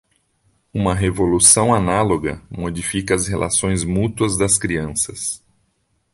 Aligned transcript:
Uma 0.73 0.95
revolução 0.95 1.75
análoga 1.75 2.41
modifica 2.49 3.13
as 3.13 3.27
relações 3.27 3.83
mútuas 3.83 4.35
das 4.35 4.57
crianças. 4.57 5.43